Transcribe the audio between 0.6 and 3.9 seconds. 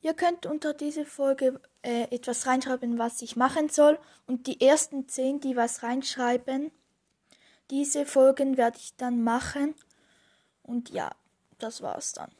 diese Folge äh, etwas reinschreiben, was ich machen